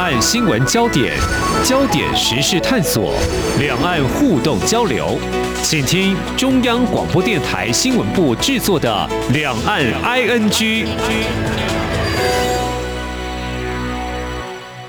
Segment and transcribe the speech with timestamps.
[0.00, 1.14] 岸新闻焦点、
[1.62, 3.12] 焦点时事探索、
[3.58, 5.18] 两岸互动交流，
[5.62, 10.50] 请听中央广播电台新闻部制作的《两岸 ING》。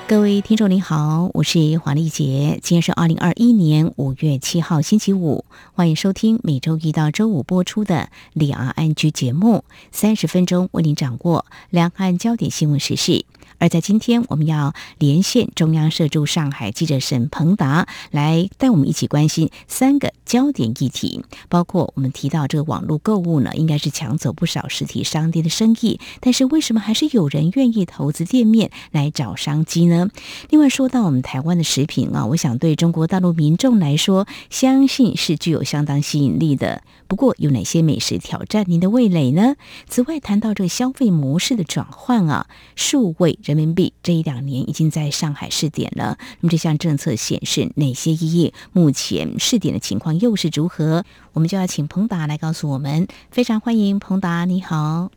[0.08, 5.44] 各位听众您好，我是黄丽杰，今天是二零二一年五月七号星期五，
[5.74, 7.96] 欢迎收听每周一到周五播出的
[8.32, 13.26] 《两岸 ING》节目，三十分钟为您掌握两岸焦点新闻时事。
[13.62, 30.10] 而在今天，我们要连线中央社驻上海记者沈鹏达，来带我们一起关心三个焦点议题，包括我们提到这个网络购物呢，应该是抢走不少实体商店的生意，但是为什么还是有人愿意投资店面来找商机呢？
[30.50, 36.82] 另外，说到我们台湾的食品啊，我想对中国大陆民众来说，相信是具有相当吸引力的。
[37.12, 39.58] 不过，有哪些美食挑战您的味蕾呢？
[39.90, 42.48] 此外，谈到这个消费模式的转换啊，
[42.78, 43.38] 数位。
[43.44, 46.18] 人民币这一两年已经在上海试点了。
[46.40, 48.54] 那么这项政策显示哪些意义？
[48.72, 51.04] 目前试点的情况又是如何？
[51.34, 53.06] 我们就要请彭达来告诉我们。
[53.30, 55.12] 非常欢迎彭达，你好。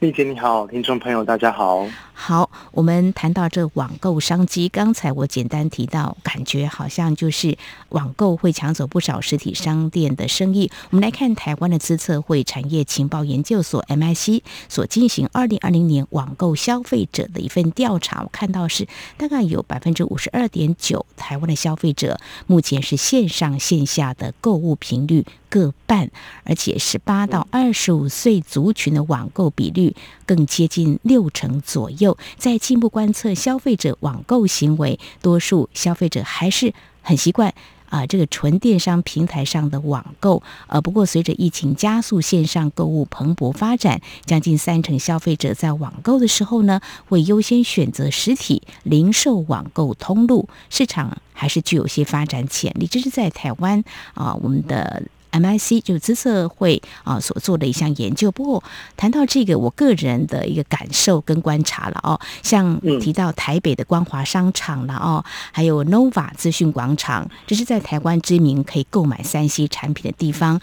[0.00, 1.84] 丽姐你好，听众朋友大家好。
[2.14, 10.70] 好，我们谈到这网购商机，刚才我简单提到，感觉好像就是网购会抢走不少实体商店的生意。
[10.90, 26.10] 我们来看台湾的资策会产业情报研究所 MIC 所进行二零二零年网购消费者的一份调查，我看到是大概有百分之五十二点九台湾的消费者目前是线上线下的购物频率各半，
[26.44, 29.94] 而且十八到二十五岁族群的网购比率
[30.26, 32.16] 更接近六成左右。
[32.36, 37.54] 在进一步观测消费者网购行为，多数消费者还是很习惯
[37.88, 40.42] 啊这个纯电商平台上的网购。
[40.66, 52.86] 呃，不过随着疫情加速，线上购物蓬勃发展，将近三成消费者在网购的时候呢，会优先选择实体零售网购通路，市场还是具有些发展潜力。
[52.86, 53.82] 这是在台湾
[54.14, 55.02] 啊，我们的。
[55.40, 58.30] MIC 就是资策会啊所做的一项研究。
[58.30, 58.62] 不过
[58.96, 70.60] 谈到这个，我个人的一个感受跟观察了哦，像提到台北的光华商场了哦，还有 Nova 资讯广场，这是在台湾知名可以购买三 C 产品的地方，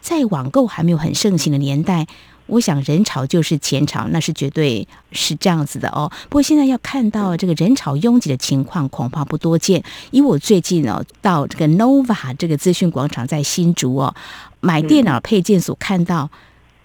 [0.00, 2.06] 在网购还没有很盛行的年代。
[2.46, 6.10] 我想人潮就是钱潮，那是绝对是这样子的哦。
[6.28, 9.82] 不过现在要看到这个人潮拥挤的情况，恐怕不多见。
[10.10, 14.14] 因为我最近哦到这个 Nova 这个资讯广场在新竹哦
[14.60, 16.30] 买电脑配件所看到，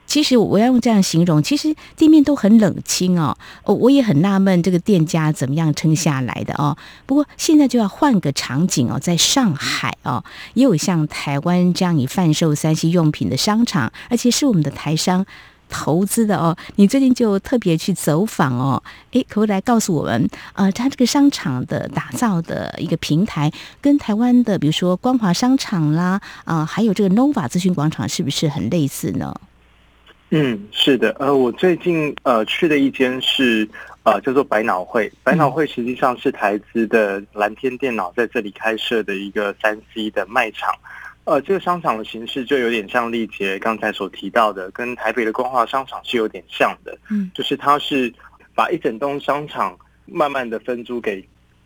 [0.08, 3.38] 其实我要用这样形容，其实地面都很冷清哦。
[3.64, 6.76] 哦，我也很纳闷这个店家怎么样撑下来的哦。
[7.06, 10.24] 不过现在就要换个场景哦，在上海哦，
[10.56, 15.26] 也有像台湾这样以贩售三 C 用品的商场，而且是我们的台商。
[15.72, 29.34] 投资的哦，你最近就特别去走访哦，诶，可不可以来告诉我们，呃，它这个商场的打造的一个平台，跟台湾的比如说光华商场啦，啊、呃，还有这个 Nova 资讯广场，是不是很类似呢？
[30.30, 33.68] 嗯，是的，呃，我最近呃去的一间是
[34.04, 40.74] 呃叫做百脑汇，百脑汇实际上是台资的蓝天电脑在这里开设的一个三 C 的卖场。
[41.24, 46.98] 呃，这个商场的形式就有点像丽杰刚才所提到的，跟台北的光华商场是有点像的。
[47.10, 48.12] 嗯，就是它是
[48.56, 51.24] 把一整栋商场慢慢的分租给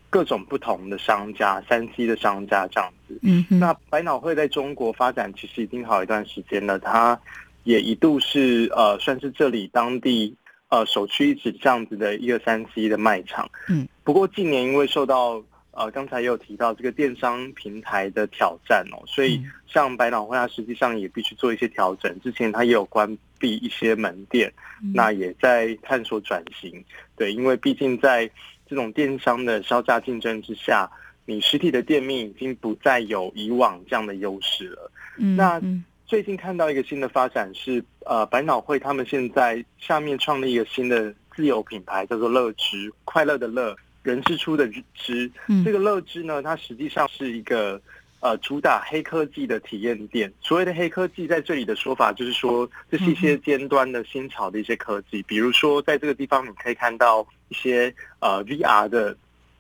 [0.10, 3.18] 各种不同的商家，三 C 的商家这样子。
[3.22, 7.20] 嗯，那百脑汇在中国发展其实已经好一段时间了，它
[7.64, 10.36] 也一度是呃算是这里当地
[10.70, 13.50] 呃首屈一指这样子的一个三 C 的卖场。
[13.70, 15.42] 嗯，不过近年因为受到
[15.76, 22.18] 呃，刚才也有提到这个电商平台的挑战哦，所以像百脑汇，它实际上也必须做一些调整。
[22.22, 24.52] 之前它也有关闭一些门店，
[24.94, 26.82] 那也在探索转型。
[27.18, 28.30] 对，因为毕竟在
[28.66, 30.90] 这种电商的削价竞争之下，
[31.26, 34.90] 你实体的店面已经不再有以往这样的优势了。
[35.18, 35.62] 那
[36.06, 43.76] 最近看到一个新的发展是，呃，百脑汇他们现在下面创立一个新的自有品牌，叫做乐之，快乐的乐。
[44.06, 45.30] 人之初的之，
[45.66, 47.82] 这个乐知呢，它实际上是一个
[48.20, 50.32] 呃主打黑科技的体验店。
[50.42, 55.24] 所谓的黑科技，在这里的说法就是说，这是一些尖端的新潮的一些科技。
[55.24, 59.18] 比如说，在这个地方你可以看到一些呃 VR 的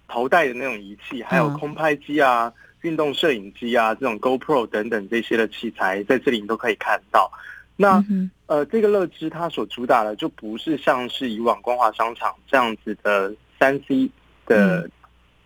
[0.07, 7.31] 头戴的那种仪器，还有空拍机啊、运动摄影机啊、这种 GoPro 等等这些的器材，在这里你都可以看到。
[7.75, 8.01] 那
[8.45, 14.07] 呃，这个乐知它所主打的就不是像是以往光华商场这样子的三 C。
[14.45, 14.89] 的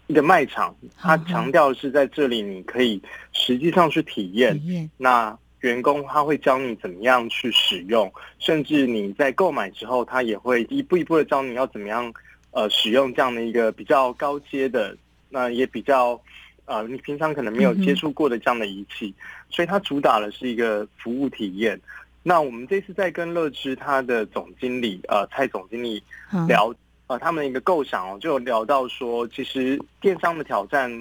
[0.07, 3.01] 一个卖场，他强调是在这里，你可以
[3.31, 4.59] 实际上去体验。
[4.97, 12.11] 那员工他会教你怎么样去使用，甚至你在购买之后，他也会一步一步的教你要怎么样
[12.51, 14.95] 呃使用这样的一个比较高阶的，
[15.29, 16.19] 那也比较
[16.65, 21.79] 呃你平常可能没有接触过的这样的仪器，嗯、所以它主打的是一个服务体验。
[22.23, 26.01] 那我们这次在跟乐之他的总经理呃蔡总经理
[26.47, 26.75] 聊、嗯、
[27.09, 30.91] 呃他们的一个构想哦，就聊到说，其实电商的挑战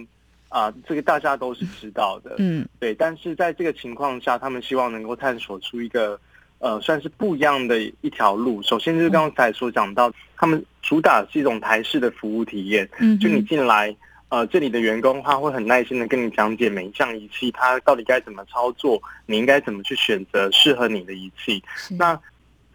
[0.49, 2.95] 啊、呃，这个大家都是知道的，嗯，对。
[2.95, 6.19] 但是在这个情况下，他们希望能够探索出一个
[6.61, 8.63] 呃算是不一样的一条路。
[8.63, 13.95] 首先就是刚才所讲到，他们主打是一种台式的服务体验，嗯，就你进来。
[14.31, 21.65] 呃，这里的员工他会很耐心的跟你讲解每一项仪器，它到底该怎么操作，你应该怎么去选择适合你的仪器。
[21.99, 22.13] 那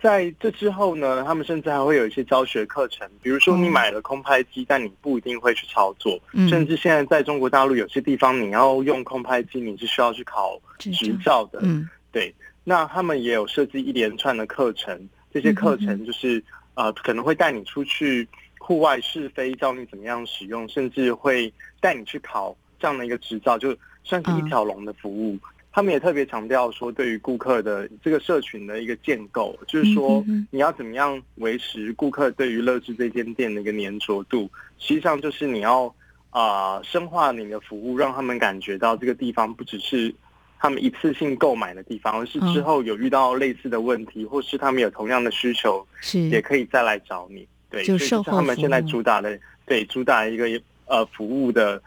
[0.04, 11.60] 在这之后呢，他们甚至还会有一些教学课程，比如说你买了空拍机，但你不一定会去操作，嗯、甚至现在在中国大陆有些地方你要用空拍机，你是需要去考执照的。
[11.64, 12.36] 嗯，对。
[12.66, 16.38] 那他们也有设计一连串的课程，这些课程就是、
[16.76, 18.28] 嗯、呃可能会带你出去。
[18.66, 25.38] 户外试飞，教你怎么样使用，甚至会带你去考这样的一个执照，就算是一条龙的服务。
[25.74, 34.50] 嗯、他们也特别强调说，对于顾客的这个社群的一个建构，就是说你要怎么样维持顾客对于乐知这间店的一个粘着度。
[34.78, 35.86] 实际上就是你要
[36.30, 40.14] 啊、呃、深化你的服务，让他们感觉到这个地方不只是
[40.60, 47.48] 他们一次性购买的地方，而是之后有遇到类似的问题，或是他们有同样的需求，是也可以再来找你。
[47.70, 50.46] 对，就是他们现在主打的，对，主打一个
[50.86, 51.82] 呃服务的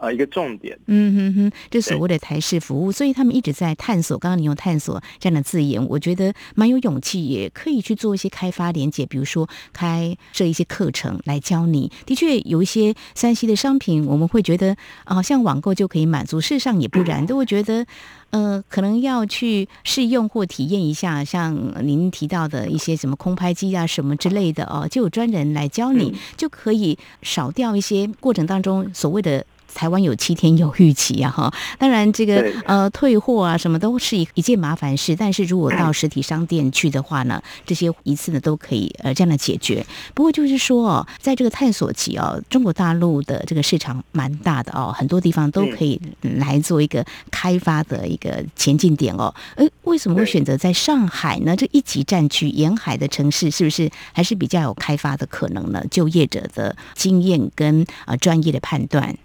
[0.00, 0.78] 呃一个重点。
[0.86, 4.18] 嗯哼哼，这所谓的台式服务，所以他们一直在探索。
[4.18, 11.90] 刚刚你用“探索”这样的字眼，我觉得蛮有勇气，也可以去做一些开发连接，比如说开设一些课程来教你。
[12.06, 17.86] 的确，有一些山西的商品，我们会觉得好像网购就可以满足，事实上也不然，都会觉得。
[18.30, 29.46] 呃，可能要去试用或体验一下，像您提到的一些什么空拍机啊什么之类的哦，就有专人来教你，就可以少掉一些过程当中所谓的。
[29.74, 39.84] 台湾有七天有预期啊，哈，当然这个呃退货啊什么都是一一件麻烦事，但是如果到实体商店去的话呢，这些一次呢都可以呃这样的解决。
[40.14, 49.32] 不过就是说哦，在这个探索期哦，中国大陆的这个市场蛮大的哦，很多地方都可以来做一个开发的一个前进点哦。
[49.56, 51.54] 诶，为什么会选择在上海呢？
[51.54, 55.84] 这一级战区沿海的城市是不是还是比较有开发的可能呢？
[55.90, 59.16] 就业者的经验跟呃专业的判断。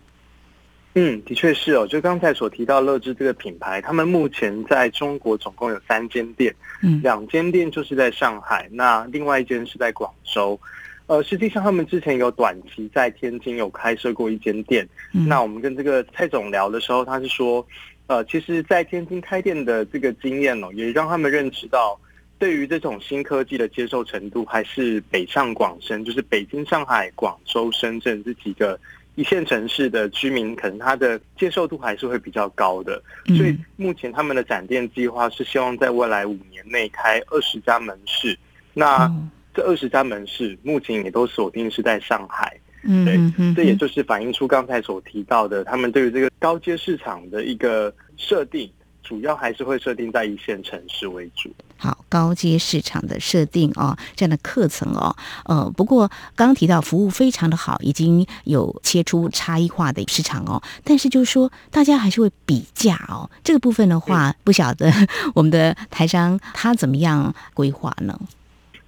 [0.95, 1.87] 嗯，的确是哦。
[1.87, 6.53] 就刚才所提到乐之这个品牌，他们目前在中国总共有三间店，
[6.83, 10.59] 嗯，两间店就是在上海，那另外一间是在广州。
[11.07, 14.87] 呃，实际上他们之前有短期在天津有开设过一间店。
[15.13, 17.65] 嗯，那我们跟这个蔡总聊的时候，他是说，
[18.07, 21.99] 呃，其实，在天津开店的这个经验哦，也让他们认识到，
[22.37, 28.79] 对于这种新科技的接受程度，还是北上广深，就是北京、上海、广州、深圳这几个。
[29.15, 38.37] 一线城市的居民可能他的接受度还是会比较高的，所以目前他们的展店计划是希望在未来五年内开二十家门市。
[38.73, 39.11] 那
[39.53, 42.59] 这二十家门市目前也都锁定是在上海，
[43.05, 48.71] 对，这也就是反映出刚才所提到的，他们对于这个高阶市场的一个设定。
[49.03, 51.53] 主要还是会设定在一线城市为主。
[51.77, 55.13] 好，高阶市场的设定哦，这样的课程哦，
[55.45, 60.61] 呃，不过刚刚提到服务非常的好，已经有切出差异化的市场哦。
[60.83, 63.29] 但是就是说，大家还是会比价哦。
[63.43, 64.91] 这个部分的话，嗯、不晓得
[65.35, 68.17] 我们的台商他怎么样规划呢？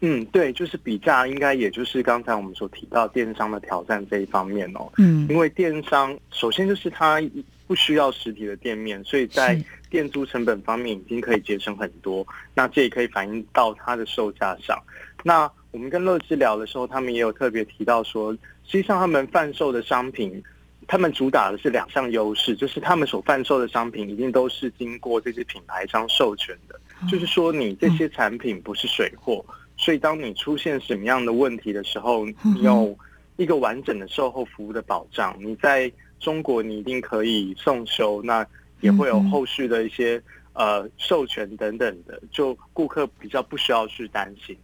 [0.02, 4.88] 嗯，对，就是比价，应该也就是刚才我们所提到电商的挑战这一方面哦。
[4.98, 7.20] 嗯，因为电商首先就是它
[7.68, 12.26] 不需要实体的店面，所以在店租成本方面已经可以节省很多。
[12.54, 14.82] 那这也可以反映到它的售价上。
[15.24, 18.32] 那我们跟乐之聊的时候，他们也有特别提到说，
[18.66, 20.42] 实际上他们贩售的商品，
[20.88, 26.80] 他们主打的是两项优势，就是他们所贩售的商品一定都是经过这些品牌商授权的，
[27.10, 29.44] 就是说你这些产品不是水货。
[29.78, 32.98] 所以，当你出现什么样的问题的时候，你有
[33.36, 35.36] 一个完整的售后服务的保障。
[35.38, 38.46] 你在中国，你一定可以送修，那
[38.82, 40.22] 也会有后续的一些
[40.54, 44.56] 呃授权等等的，就顾客比较不需要去担心。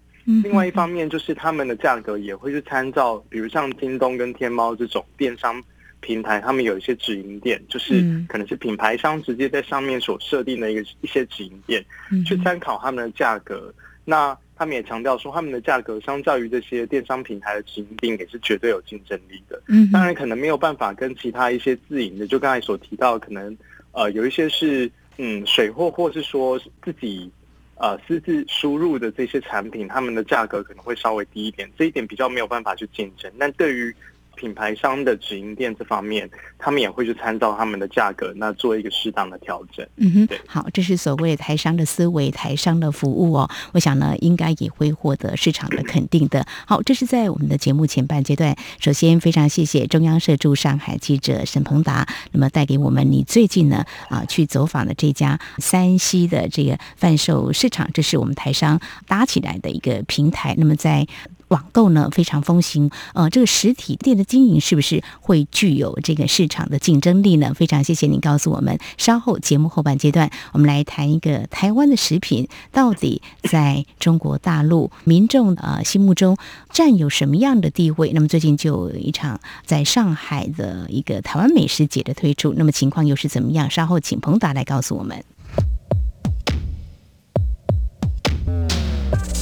[0.43, 5.61] 另外一方面，就是他们的价格也会是参照，比如像京东跟天猫这种电商
[5.99, 11.83] 平台，他们有一些直营店，就是可能是品牌商直接在上面所设定的一个一些直营店，
[12.25, 13.73] 去参考他们的价格。
[14.03, 19.61] 那他们也强调说，他们的价格相较于这些电商平台的直营店也是绝对有竞争力的。
[19.67, 23.57] 嗯，当然可能没有办法跟其他一些自营的，就刚才所提到，可能
[23.91, 27.31] 呃有一些是嗯水货，或是说自己
[27.75, 33.31] 呃私自输入的这些产品，他们的价格可能会稍微低一点，这一点比较没有办法去竞争。
[33.39, 33.95] 但对于
[34.41, 39.87] 品牌商的直营店这方面，他们也会去参照他们的价格，那做一个适当的调整。
[39.97, 43.47] 嗯哼，对，好，这是所谓台商的思维，台商的服务哦。
[43.73, 46.43] 我想呢，应该也会获得市场的肯定的。
[46.65, 48.55] 好，这是在我们的节目前半阶段。
[48.79, 60.55] 首先，非常谢谢中央社驻上海记者沈鹏达，那么带给我们你最近呢啊去走访的这家山西的这个贩售市场，这是我们台商搭起来的一个平台。
[60.57, 61.05] 那么在
[61.51, 67.53] 网购呢非常风行，呃，这个实体店的经营是不是会具有这个市场的竞争力呢？
[67.53, 68.79] 非常谢谢您告诉我们。
[68.97, 76.37] 稍后节目后半阶段，我们来谈一个台湾的食品到底在中国大陆民众呃心目中
[76.71, 78.11] 占有什么样的地位？
[78.13, 83.69] 那么最近就有一场在上海的一个台湾美食节的推出，那么情况又是怎么样？
[83.69, 85.21] 稍后请鹏达来告诉我们。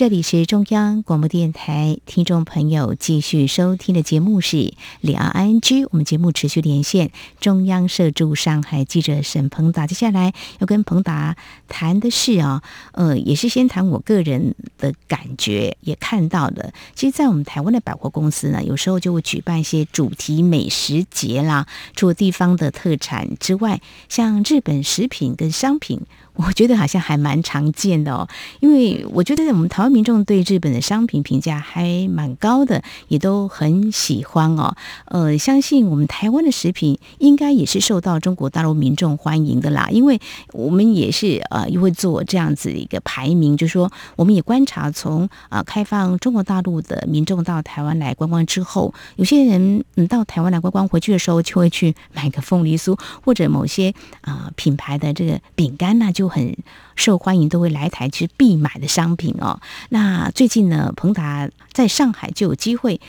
[0.00, 5.86] 这里是中央广播电台，听众朋友继续收听的节目是两岸 ING。
[5.90, 9.86] 我们节目持续连线中央社驻上海记者沈鹏达。
[9.86, 11.36] 接下来要跟鹏达
[11.68, 16.72] 谈的是啊，呃，也是先谈我个人的感觉，也看到的。
[16.94, 26.00] 其实，在我们台湾的百货公司呢，有时候就会举办一些主题美食节啦，除了地方的特产之外，像日本食品跟商品。
[26.46, 28.26] 我觉得好像还蛮常见的哦，
[28.60, 34.74] 因为我觉得我们台湾民众对日本的商品评价还蛮高的，也都很喜欢哦。
[35.04, 40.18] 呃，相信我们台湾的食品应该也是受到中国大陆民众欢迎的啦，因为
[40.52, 53.92] 我们也是呃，又会做这样子一个排名，就是说我们也观察从啊、呃、开放中国大陆的民众到台湾来观光之后，有些人嗯到台湾来观光回去的时候，就会去买个凤梨酥或者某些
[54.22, 56.29] 啊、品牌的这个饼干那就。
[56.30, 56.56] 很
[56.96, 59.60] 受欢迎，都会来台其实必买的商品哦。
[59.90, 63.00] 那最近呢，鹏达在上海就有机会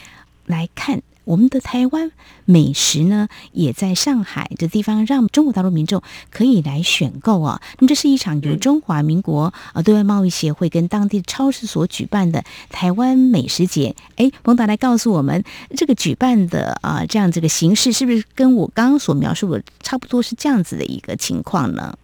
[0.45, 2.11] 来看我们的台湾
[2.45, 6.01] 美食呢，也在上海这地方让中国大陆民众
[6.31, 7.61] 可以来选购啊。
[7.77, 13.95] 那么这是一场由中华民国啊对外贸易协会跟当地超市所举办的台湾美食节。
[14.15, 15.43] 哎，鹏达来告诉我们，
[15.77, 21.95] 这个举办的啊这样这个形式是不是跟我刚刚所描述的差不多是这样子的一个情况呢？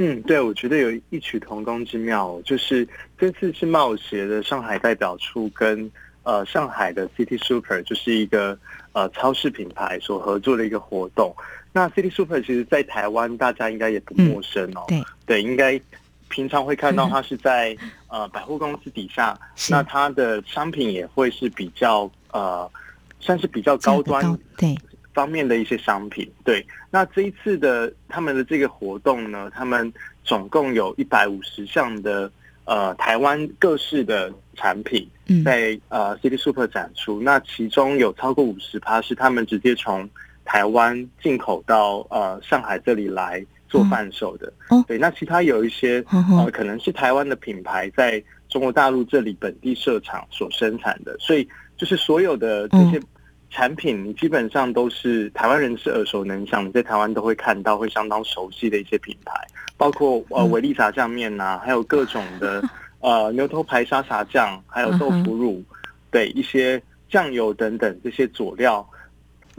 [0.00, 2.86] 嗯，对，我觉得有异曲同工之妙，就是
[3.18, 5.90] 这次是贸协的上海代表处跟
[6.22, 8.56] 呃上海的 City Super，就是一个
[8.92, 11.34] 呃超市品牌所合作的一个活动。
[11.72, 15.80] 那 City Super 其实，在台湾大家应该也不陌生哦，嗯、对，对，应该
[16.28, 17.76] 平常会看到它是在、
[18.08, 19.36] 嗯、呃百货公司底下，
[19.68, 22.70] 那它的商品也会是比较呃
[23.18, 24.78] 算是比较高端，对。
[25.18, 32.30] 方面的一些商品，对，那这一次的他们的这个活动呢，他们总共有一百五十项的
[32.66, 35.08] 呃台湾各式的产品
[35.44, 40.08] 在呃 City Super 展出，那其中有超过五十趴是他们直接从
[40.44, 44.52] 台湾进口到呃上海这里来做贩售的，
[44.86, 53.00] 对，那其他有一些呃可能是台湾的品牌在中国大陆这里本地设厂所生产的，所以就是所有的这些。
[53.50, 59.32] 产品你基本上都是台湾人是耳熟能详，你在台湾都会看到，会相当熟悉的一些品牌，
[59.76, 62.62] 包括呃维力炸酱面呐，还有各种的
[63.00, 65.62] 呃牛头牌沙茶酱，还有豆腐乳，
[66.10, 68.86] 对一些酱油等等这些佐料。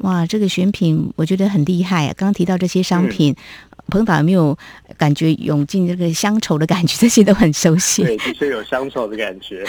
[0.02, 2.14] 哇，这个选品我觉得很厉害啊！
[2.18, 3.34] 刚刚提到这些商品。
[3.34, 3.44] 嗯
[3.90, 4.56] 鹏达有没有
[5.00, 6.96] 感觉涌进这个乡愁的感觉？
[7.00, 9.66] 这些都很熟悉，对，的确有乡愁的感觉。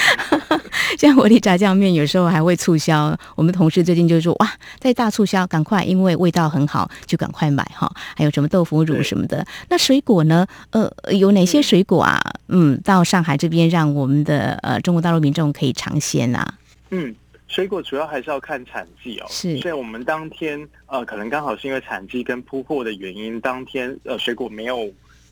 [1.01, 7.91] 像维力炸酱面有时候还会促销，我们同事最近就说哇，在大促销，赶快，因为味道很好，就赶快买哈。
[8.15, 9.43] 还有什么豆腐乳什么的。
[9.71, 10.47] 那水果呢？
[10.73, 12.21] 呃，有哪些水果啊？
[12.49, 16.47] 嗯，到上海这边，让我们的呃中国大陆民众可以尝鲜啊。
[16.91, 17.15] 嗯。
[17.51, 24.89] 水果主要还是要看产季哦，是，所以我们当天呃，可能刚好是因为产季跟铺货的原因，当天呃水果没有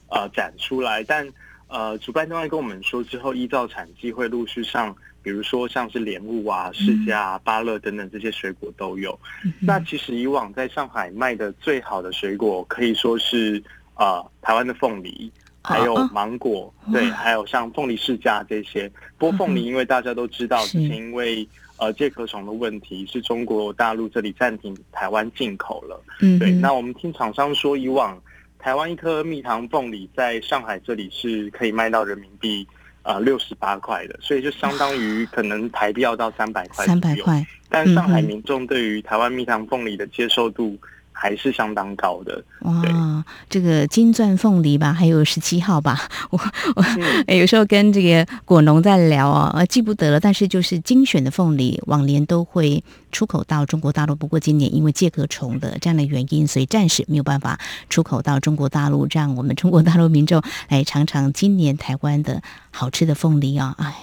[0.08, 1.24] 呃展出来，但
[1.68, 9.16] 呃主办单位跟我们说之后，依照产季会陆续上，比如说像是莲雾啊、释迦、啊、芭乐等等这些水果都有。
[9.44, 13.62] 嗯、那其实以往在上海卖的最好的水果，可以说是
[13.94, 15.30] 呃台湾的凤梨。
[15.60, 18.90] 还有芒果，对，还有像凤梨世家这些。
[19.18, 21.46] 不过凤梨因为大家都知道，之前因为
[21.78, 26.00] 呃介壳虫的问题，是中国大陆这里暂停台湾进口了。
[26.20, 26.52] 嗯，对。
[26.52, 28.20] 那我们听厂商说，以往
[28.58, 32.66] 台湾一颗蜜糖凤梨在上海这里是可以卖到人民币
[33.02, 36.84] 呃六十八块的，所以就相当于 可能台币要到三百块。
[36.84, 37.46] 三百块。
[37.68, 40.78] 但上海民众对于台湾蜜糖凤梨的接受度。
[41.20, 43.24] 还是相当高的哇！
[43.50, 46.38] 这个金钻凤梨吧，还有十七号吧，我
[46.76, 46.84] 我、
[47.26, 50.20] 嗯、有时候跟这个果农在聊啊，记不得了。
[50.20, 54.14] 但是就是精选的凤梨，往年都会出口到中国大陆。
[54.14, 57.58] 不过今年因为介壳虫的这样的原因，所以暂时没有办法
[57.90, 63.74] 出口到中国大陆，让我们中国大陆民众来尝尝今年台湾的好吃的凤梨啊！
[63.78, 63.94] 哎，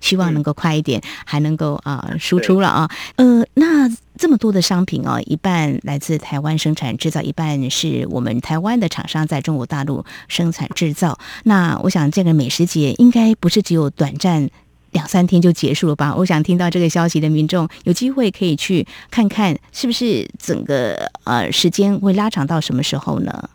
[0.00, 2.90] 希望能够快一点，嗯、还能够啊输出了啊。
[3.16, 3.90] 呃，那。
[4.20, 11.18] 这么多的商品哦，一半来自台湾生产制造，一半是我们台湾的厂商在中国大陆生产制造。
[11.44, 14.50] 那我想，这个美食节应该不是只有短暂
[14.90, 16.14] 两三天就结束了吧？
[16.14, 23.48] 我想听到这个消息的民众有机会可以去看看，是不是整个呃时间会拉长到什么时候呢？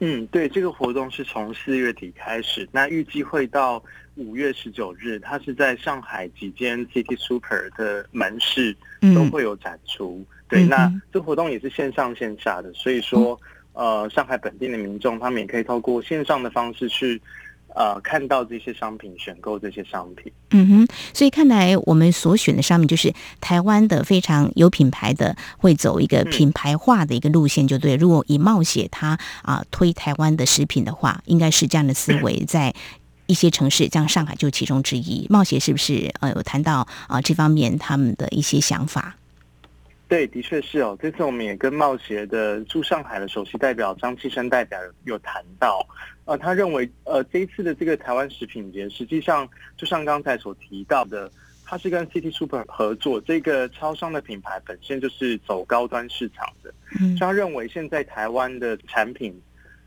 [0.00, 3.82] 嗯，对，这个活动是从四月底开始，那预计会到
[4.16, 8.76] 五月十九日，它是在上海几间 City Super 的门市
[9.14, 10.18] 都会有展出。
[10.18, 13.38] 嗯、对，那这活动也是线上线下的，所以说，
[13.74, 17.20] 呃，上海本地的民众他们也可以透过线上的方式去。
[17.74, 20.32] 呃，看到这些商品，选购这些商品。
[20.50, 27.96] 嗯哼，所以看来我们所选的商品就是台湾的非常有品牌的，会走一个品牌化的一个路线，就对。
[27.96, 29.10] 如果以冒险它
[29.42, 32.74] 啊、呃、推台湾的食品的话，应该是这样的思维，在
[33.26, 35.26] 一些城市，像上海就其中之一。
[35.30, 39.16] 冒险是不是呃有谈到啊、呃、这方面他们的一些想法？
[40.08, 40.98] 对，的确是哦。
[41.00, 45.86] 这次我们也跟冒协的驻上海的首席代表张继生代表有谈到，
[46.24, 51.30] 呃，他认为，呃，这一次的这个台湾食品节，实际上就像刚才所提到的，
[51.64, 56.72] 它是跟 City Super 合作，这个超商的品牌本身就是走高端市场的。
[57.00, 59.40] 嗯，他认为现在台湾的产品，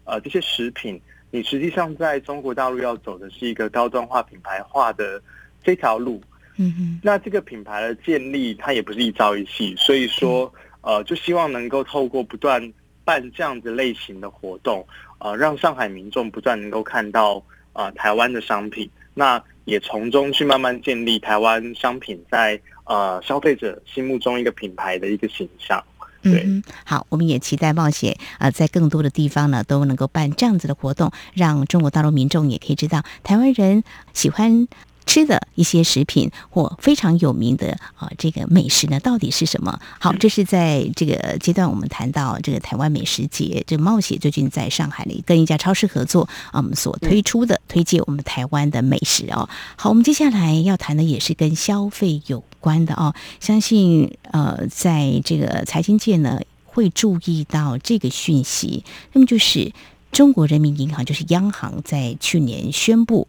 [0.05, 0.99] 呃，这些食品，
[1.31, 5.21] 你实际上在中国大陆要走的是一个高端化、品牌化的
[5.63, 6.21] 这条路。
[6.57, 14.85] 嗯哼，那这个品牌的建立，它也不是一朝一夕，所以说，呃，就希望能够透过不断办这样子类型的活动，
[15.19, 25.83] 呃，让上海民众不断能够看到呃台湾的商品，那也从中去慢慢建立台湾商品在呃消费者心目中一个品牌的一个形象。
[26.21, 34.67] 对，嗯，好，我们也期待冒险啊，在更多的地方呢都能够办这样子的活动，让中国大陆民众也可以知道台湾人喜欢。
[35.05, 39.79] 吃的一些食品或非常有名的啊，这个美食呢，到底是什么？
[39.99, 49.49] 好，这是在这个阶段我们谈到这个台湾美食节，这个冒险最近在上海里跟一家超市合作啊，我们所推出的推荐我们台湾的美食哦。
[49.75, 53.13] 好，我们接下来要谈的也是跟消费有关的哦。
[53.39, 59.71] 相信呃，在这个财经界呢，会注意到这个讯息，那么就是
[60.11, 63.27] 中国人民银行，就是央行在去年宣布。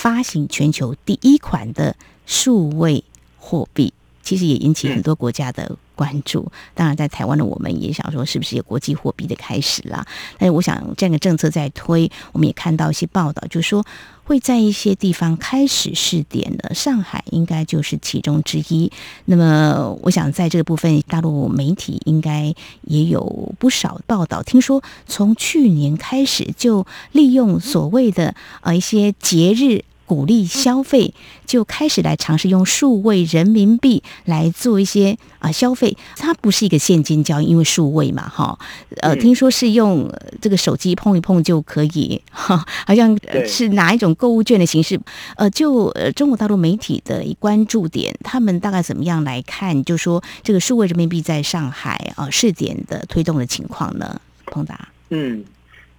[0.00, 3.04] 发行全球第一款的数位
[3.38, 6.50] 货币，其实也引起很多国家的关注。
[6.72, 10.06] 当然，在台湾的我们也想说，是不是有国际货币的开始啦？
[10.38, 13.84] 但是，我想这样的政策在推，我们也看到一些报道，就是说
[14.24, 16.72] 会在一些地方开始试点的。
[16.74, 18.90] 上海应该就是其中之一。
[19.26, 24.42] 那么，我想在这个部分，大陆媒体应该也有不少报道。
[24.42, 29.84] 听说从去年开始就利用所谓的呃一些节日。
[30.10, 31.14] 鼓励消费，
[31.46, 35.96] 就开始来尝试用数位人民币来做一些啊消费。
[36.16, 38.58] 它不是一个现金交易，因为数位嘛，哈。
[39.02, 45.00] 呃，听说是用这个手机碰一碰就可以，哈， 好像是拿一种购物券的形式。
[45.36, 49.84] 呃，就呃中国大陆媒体的关注点，他们大概怎么样来看？
[49.84, 54.20] 就说这个数位人民币在上海啊试点的推动的情况呢？
[54.46, 55.44] 彭达，嗯，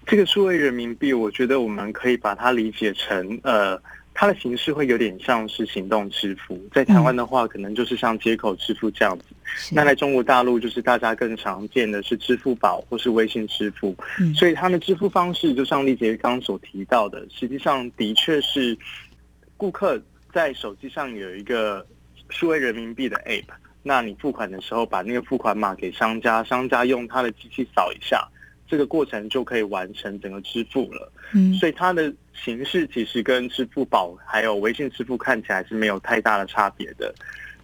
[0.05, 3.79] 这个数位人民币，我觉得我们可以把它理解成呃。
[4.13, 9.25] 它的形式会有点像是行动支付，在台湾的话，可能就是像街口支付这样子。
[9.71, 13.95] 那在中国大陆，就是大家更常见的是支付宝或是微信支付。
[14.35, 18.77] 所以它的支付方式，就像丽姐刚刚所提到的，实际上的确是
[19.57, 20.01] 顾客
[20.33, 21.85] 在手机上有一个
[22.29, 23.45] 数位人民币的 App，
[23.81, 28.27] 那你付款的时候，把那个付款码给商家，商家用他的机器扫一下。
[28.67, 37.13] 这个过程就可以完成整个支付了，嗯，所以它的形式其实跟支付宝还有微信支付看起来是没有太大的差别的。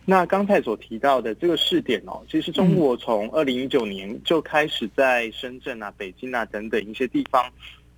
[0.06, 7.44] 那刚才所提到的这个试点哦，其实中国从二零一九年就开始在深圳啊、北京啊等等一些地方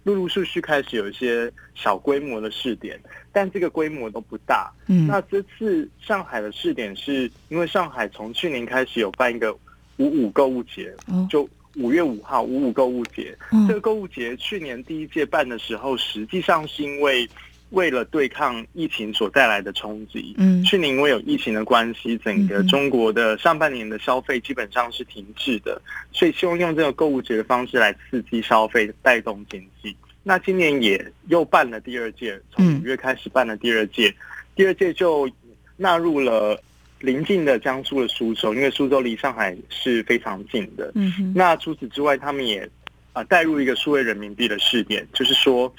[0.03, 2.99] 陆陆续续开始有一些小规模的试点，
[3.31, 4.71] 但这个规模都不大。
[4.87, 9.53] 嗯，那这次上海的试点是因为上海从去年开始有办一个
[9.97, 11.47] 五五购物节，哦、就
[11.79, 13.35] 五月五号五五购物节。
[13.51, 17.27] 嗯、这个购物节去年第一届办的时候，实际上是因为。
[17.71, 25.79] 为了对抗疫情所带来的冲击，嗯，去年因为有疫情的关系，整个中国的上半年的消费基本上是停滞的，
[26.11, 29.95] 所以希望用这个购物节的方式来刺激消费，带动经济。
[30.23, 34.11] 那今年也又办了第二届，从五月开始办了第二届，
[34.55, 35.29] 第二届就
[35.77, 36.59] 纳入了
[36.99, 40.91] 邻近的江苏的苏州，因为苏州离上海是非常近的。
[40.95, 42.69] 嗯，那除此之外，他们也
[43.13, 45.73] 啊带入一个数位人民币的试点，就是说。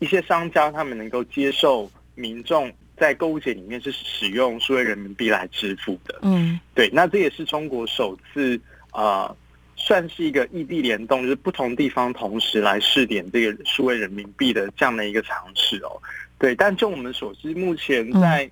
[0.00, 8.60] 一些商家他们能够接受民众在购物节里面是使用数位人民币来支付的，嗯，对，那这也是中国首次
[8.92, 9.36] 呃，
[9.74, 16.00] 算是一个异地联动，就是不同地方同时来试点这个数位人民币的这样的一个尝试哦，
[16.38, 18.48] 对，但就我们所知，目前在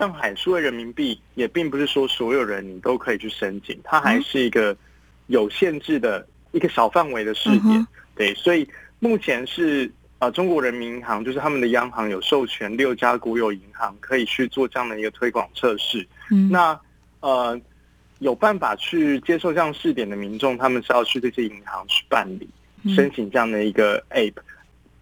[0.00, 4.76] 上海数位人民币也并不是说所有人你都可以去申请，它还是一个
[5.26, 7.86] 有限制的一个小范围的试点，
[8.16, 8.66] 对，所以
[8.98, 9.88] 目前是。
[10.20, 16.06] 啊、呃，中国人民银行就是他们的央行有授权六家国有银行可以去做这样的一个推广测试。
[16.30, 16.78] 嗯，那
[17.20, 17.58] 呃
[18.18, 22.46] 有办法去接受这样试点的民众，他们是要去这些银行去办理
[22.94, 24.34] 申请这样的一个 App。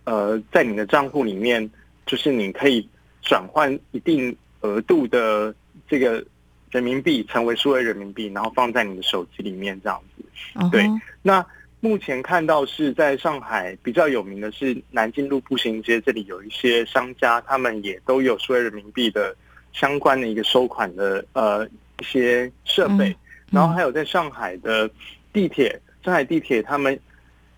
[0.04, 1.68] 呃，在你的账户里面，
[2.06, 2.88] 就是你可以
[3.20, 5.54] 转换一定额度的
[5.88, 6.24] 这个
[6.70, 10.68] 人民币成为数位人民币，然后放在你的手机里面这样子。
[10.70, 10.86] 对，
[11.22, 11.44] 那。
[11.80, 19.32] 目前看到是在上海比较有名的是南京路步行街，这里有一些商家，他们也都有数位人民币的
[19.72, 21.64] 相关的一个收款的呃
[22.00, 23.16] 一些设备，
[23.52, 24.90] 然后还有在上海的
[25.32, 26.98] 地铁，上海地铁他们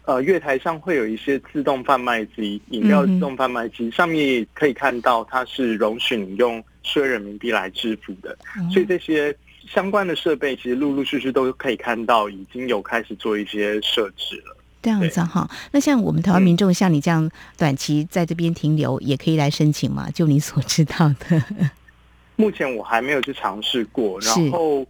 [0.05, 8.37] 呃月台上会有一些自动贩卖机，饮料自动贩卖机，上面也可以看到它是容许你用数位人民币来支付的，
[8.73, 9.37] 所以这些。
[9.69, 14.57] 相关的设备其实陆陆续续都可以看到，已经有开始做一些设置了。
[14.83, 20.11] 这样子哈，那像我们台湾民众像你这样短期在这边停留，也可以来申请吗？
[20.12, 21.45] 就你所知道的？
[22.37, 24.85] 目前我还没有去尝试过，然后。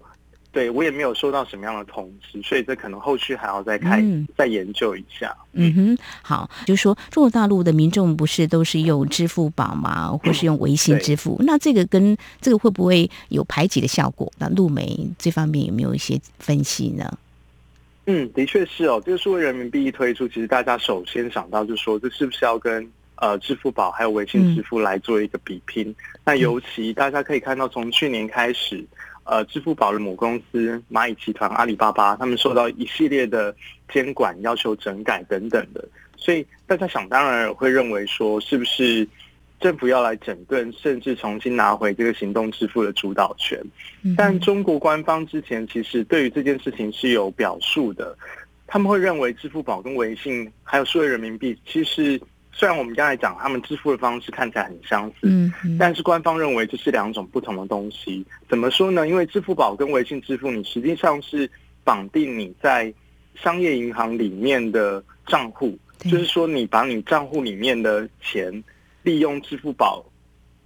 [0.53, 5.33] 对，我也没有收到什么样的通知，所以这可能后续还要再看、嗯、再研究一下。
[5.53, 10.11] 嗯哼，好，就是说中国大陆的民众不是都是用支付宝吗？
[10.25, 11.37] 或是用微信支付？
[11.39, 14.29] 嗯、那这个跟这个会不会有排挤的效果？
[14.39, 17.09] 那陆媒这方面有没有一些分析呢？
[18.07, 19.01] 嗯，的确是哦。
[19.07, 22.85] 这个数位人民币一推出，其实大家首先想到就是说，这是不是要跟
[23.15, 25.89] 呃支付宝还有微信支付来做一个比拼？
[25.91, 28.85] 嗯、那尤其大家可以看到，从去年开始。
[29.25, 33.55] 呃，支付宝的母公司蚂蚁集团阿里巴巴，他们受到一系列的
[33.93, 39.07] 监管要求整改等等的，所以大家想当然会认为说，是不是
[39.61, 43.61] 政府要来整顿，甚至重新拿回这个行动支付的主导权？
[44.17, 48.17] 但中国官方之前其实对于这件事情是有表述的，
[48.67, 52.21] 他们会认为支付宝跟微信还有数位人民币，其实。
[52.53, 58.25] 虽然我们刚才讲他们支付的方式看起来很相似，嗯，但是官方认为这是两种不同的东西。
[58.49, 59.09] 怎么说呢？
[59.09, 61.49] 因为支付宝跟微信支付，你实际上是
[61.85, 62.93] 绑定你在
[63.37, 68.63] 商业银行里面的账户，就是说你把你账户里面的钱
[69.03, 70.05] 利用支付宝、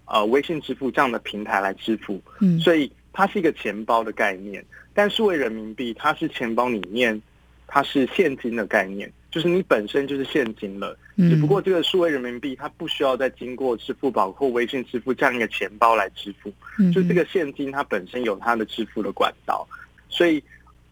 [0.06, 4.64] 呃微信支付这样的平台来支付，嗯，所以它是一个钱包的概念。
[4.94, 7.20] 但是为人民币，它是钱包里面
[7.66, 9.12] 它是现金的概念。
[9.30, 16.53] 就是你本身就是现金了，只不过这个数位人民币它不需要再经过支付宝或微信支付这样一个钱包来支付，
[16.92, 19.64] 就这个现金它本身有它的支付的管道，
[20.09, 20.42] 所以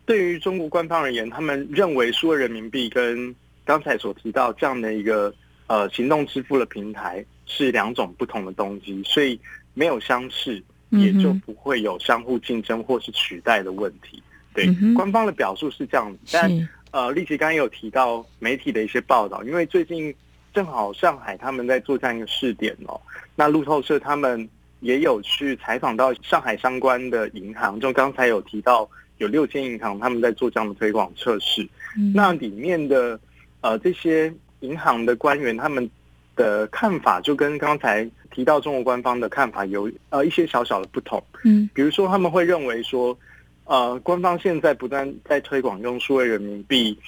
[0.05, 5.35] 对于中国官方而言，他们认为数位人民币跟刚才所提到这样的一个
[5.67, 9.37] 呃行动支付的平台是两种不同的东西，所以
[9.75, 14.23] 没有相似，也就不会有相互竞争或是取代的问题。
[14.55, 16.69] 对，官方的表述是这样子，但。
[16.93, 20.15] 呃，立奇刚刚有提到媒体的一些报道，因为最近
[20.53, 23.01] 正好上海他们在做这样一个试点哦。
[23.35, 24.47] 那路透社他们
[24.81, 31.67] 也有去采访到上海相关的银行，就刚才有提到有六间银行他们在做这样的推广测试。
[31.97, 33.19] 嗯、那里面的
[33.63, 35.91] 呃这些银行的官员他们
[36.37, 41.25] 的看法就跟刚才提到中国官方的看法有呃一些小小的不同。
[41.45, 43.17] 嗯，比如说他们会认为说。
[43.65, 46.99] 呃，官方现在不断在推广用数位人民币，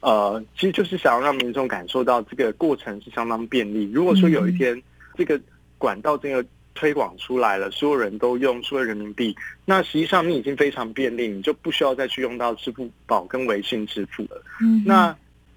[0.00, 3.90] 呃，其实就是想要让民众感受到这个过程是相当便利。
[3.92, 4.80] 如果说有一天
[5.16, 5.40] 这个
[5.76, 14.42] 管道这个推广出来了，所有人都用数位人民币，那实际上你已经非常便利，你就不需要再去用到支付宝跟微信支付了。
[14.60, 15.16] 嗯，那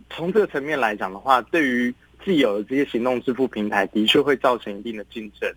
[0.10, 1.93] 从这个层面来讲的话，对于
[2.24, 5.52] 既有的这些行动支付平台，的确会造成一定的竞争。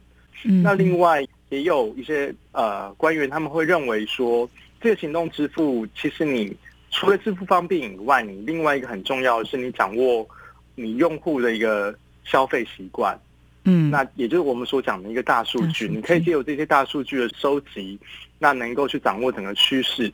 [0.45, 4.49] 嗯，那另外也有一些呃官员他们会认为说，
[4.81, 6.57] 这个行动支付其实你
[6.91, 10.29] 除了支付方便以外，你另外一个很重要的是你掌握
[10.75, 13.19] 你用户的一个消费习惯。
[13.65, 17.99] 嗯，那也就是我们所讲的一个大数据，你可以借由这些大数据的收集，
[18.39, 20.11] 那能够去掌握整个趋势。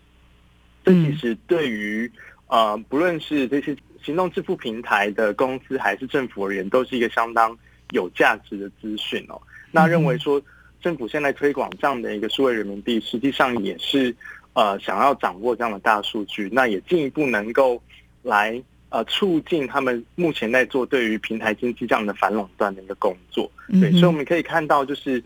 [0.84, 2.10] 这其实对于
[2.48, 7.56] 呃不论是这些行动支付平台的公司还是政府而言，都是一个相当
[7.92, 9.40] 有价值的资讯哦。
[9.70, 10.42] 那认为说
[10.80, 14.14] 政府现在推广这样的一个数位人民币，实际上也是
[14.56, 17.80] 呃想要掌握这样的大数据，那也进一步能够
[18.22, 18.60] 来。
[18.88, 25.22] 呃，促进他们目前在做对于平台经济这样的反垄断的一个工作，对，所以我们可以看到，就是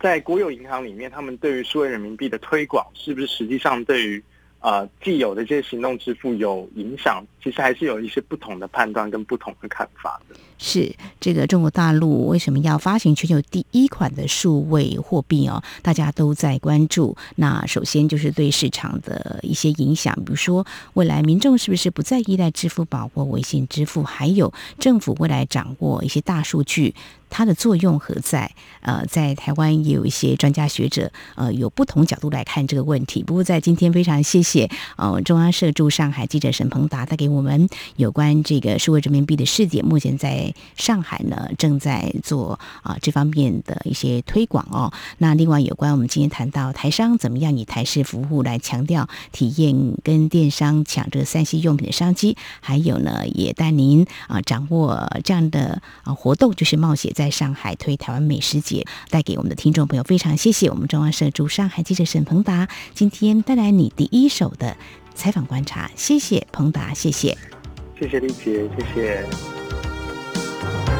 [0.00, 4.22] 在国有银行里面，他们对于数位人民币的推广，是不是实际上对于
[4.60, 7.24] 呃既有的这些行动支付有影响？
[7.42, 10.36] 其实还是有一些不同的判断跟不同的看法的。
[10.58, 15.62] 是这个中国大陆为什么要发行全球第一款的数位货币哦？
[15.82, 17.16] 大家都在关注。
[17.36, 24.02] 那首先就是对市场的一些影响，比如说未来民众是不是不再依赖支付宝或微信支付？
[24.02, 26.92] 还有政府未来掌握一些大数据，
[27.28, 28.50] 它的作用何在？
[28.80, 33.22] 呃，在台湾也有一些专家学者呃有不同角度来看这个问题。
[33.22, 40.54] 不过在今天非常谢谢呃中央社驻上海记者沈鹏达带给我们有关这个数位人民币的试点，目前在。
[40.76, 44.92] 上海呢，正在做啊这方面的一些推广哦。
[45.18, 64.76] 那另外有关我们今天谈到台商怎么样以台式服务来强调体验跟电商抢这三 C 用品的商机，还有呢也带您啊掌握这样的啊活动，就是冒险在上海推台湾美食节，带给我们的听众朋友非常谢谢我们中央社驻上海记者沈鹏达今天带来你第一手的
[65.16, 67.36] 采访观察，谢谢鹏达，谢谢，
[67.98, 70.97] 谢谢丽姐，谢谢。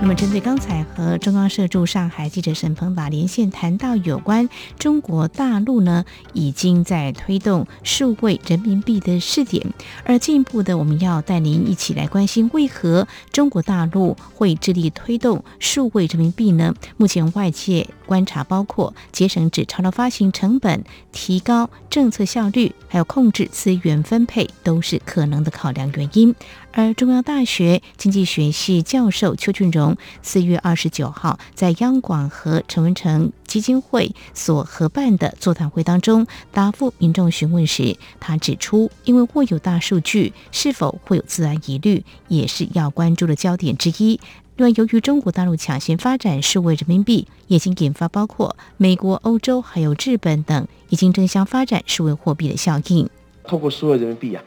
[0.00, 9.66] 那么，针对刚才和中央社驻上海记者沈鹏达连线谈到有关中国大陆呢，已经在推动数位人民币的试点，
[10.04, 16.74] 而进一步的，我们要带您一起来关心，为何中国大陆会致力推动数位人民币呢？
[16.96, 26.34] 目前外界观察包括节省纸钞的发行成本、提高政策效率，还有控制资源分配，都是可能的考量原因。
[26.72, 44.18] 而中央大学经济学系教授邱俊荣四月二十九号在央广和陈文成基金会所合办的座谈会当中答复民众询问时，他指出，因为握有大数据，是否会有自然疑虑，也是要关注的焦点之一。
[44.58, 53.08] 另外，由于中国大陆抢先发展数位人民币，已经引发包括美国、欧洲还有日本等已经争相发展数位货币的效应。
[53.44, 54.42] 透过数位人民币啊。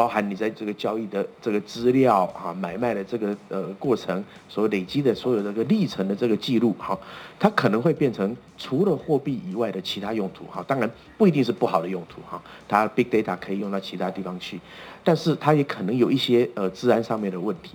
[0.00, 6.98] 包含你在这个交易的这个资料啊，买卖的这个呃过程，所累积的所有这个历程的这个记录哈，
[7.38, 10.64] 它可能会变成除了货币以外的其他用途哈。
[10.66, 14.58] 当然不一定是不好的用途哈，它 big data 可以用到其他地方去，
[15.04, 17.72] 但是它也可能有一些呃治安上面的问题。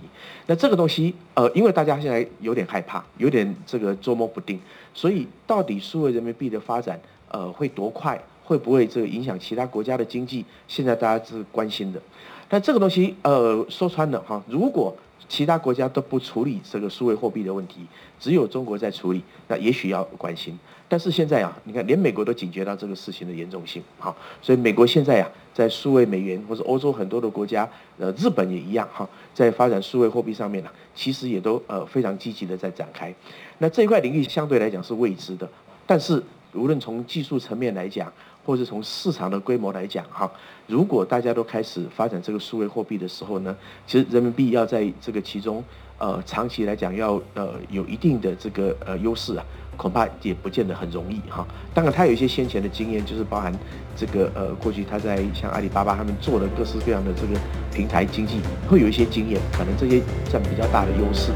[0.48, 4.58] 那这个东西呃，因为大家现在有点害怕，有点这个捉摸不定，
[4.92, 8.20] 所以到底数位人民币的发展呃会多快？
[8.46, 10.44] 会不会这个影响其他国家的经济？
[10.68, 12.00] 现在大家是关心的，
[12.48, 14.96] 但这个东西，呃，说穿了哈，如果
[15.28, 17.80] 其他国家都不处理这个数位货币的问题，
[18.20, 20.56] 只有中国在处理，那也许要关心。
[20.88, 33.12] 但是现在啊，你看，连美国都警觉到这个事情的严重性，哈，所以美国现在啊，在数位美元或者欧洲很多的国家，呃，日本也一样哈，在发展数位货币上面呢，其实也都呃非常积极的在展开。
[33.58, 35.50] 那这一块领域相对来讲是未知的，
[35.84, 38.12] 但是无论从技术层面来讲，
[38.46, 40.30] 或者从市场的规模来讲，哈，
[40.68, 43.54] 如果大家都开始发展这个数位货币的时候呢，
[43.88, 45.62] 其实人民币要在这个其中，
[45.98, 49.44] 呃，长期来讲要呃有一定的这个呃优势啊，
[49.76, 51.44] 恐怕也不见得很容易哈。
[51.74, 53.52] 当然，他有一些先前的经验，就是包含
[53.96, 57.40] 这个呃过去他在像阿里巴巴他们做的各式各样的这个
[57.74, 61.32] 平台经济，会有一些经验，可能这些占比较大的优势。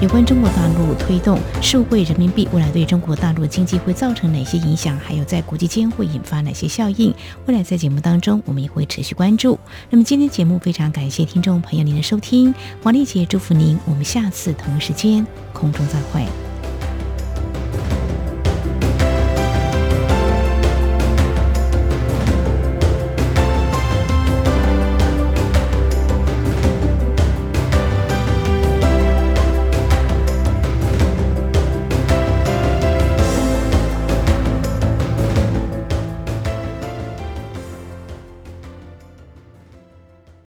[0.00, 4.98] 有关中国大陆推动数位人民币，未来对中国大陆经济会造成哪些影响？
[4.98, 7.14] 还有在国际间会引发哪些效应？
[7.46, 9.58] 未来在节目当中，我们也会持续关注。
[9.90, 16.45] 那么今天节目非常感谢听众朋友您的收听，王丽姐祝福您，我们下次同一时间空中再会。